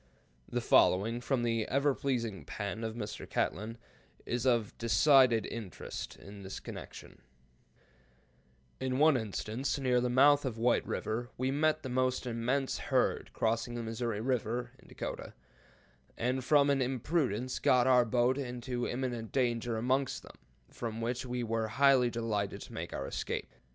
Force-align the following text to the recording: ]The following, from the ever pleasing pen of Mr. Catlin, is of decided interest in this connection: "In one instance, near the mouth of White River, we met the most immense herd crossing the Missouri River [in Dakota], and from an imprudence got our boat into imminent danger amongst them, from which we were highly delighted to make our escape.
]The 0.49 0.61
following, 0.61 1.21
from 1.21 1.43
the 1.43 1.67
ever 1.67 1.93
pleasing 1.93 2.43
pen 2.43 2.83
of 2.83 2.95
Mr. 2.95 3.29
Catlin, 3.29 3.77
is 4.25 4.47
of 4.47 4.75
decided 4.79 5.45
interest 5.45 6.15
in 6.15 6.41
this 6.41 6.59
connection: 6.59 7.21
"In 8.79 8.97
one 8.97 9.15
instance, 9.15 9.77
near 9.77 10.01
the 10.01 10.09
mouth 10.09 10.43
of 10.43 10.57
White 10.57 10.87
River, 10.87 11.29
we 11.37 11.51
met 11.51 11.83
the 11.83 11.89
most 11.89 12.25
immense 12.25 12.79
herd 12.89 13.29
crossing 13.33 13.75
the 13.75 13.83
Missouri 13.83 14.21
River 14.21 14.71
[in 14.79 14.87
Dakota], 14.87 15.35
and 16.17 16.43
from 16.43 16.71
an 16.71 16.81
imprudence 16.81 17.59
got 17.59 17.85
our 17.85 18.03
boat 18.03 18.39
into 18.39 18.87
imminent 18.87 19.31
danger 19.31 19.77
amongst 19.77 20.23
them, 20.23 20.37
from 20.71 20.99
which 20.99 21.27
we 21.27 21.43
were 21.43 21.67
highly 21.67 22.09
delighted 22.09 22.61
to 22.61 22.73
make 22.73 22.91
our 22.91 23.05
escape. 23.05 23.53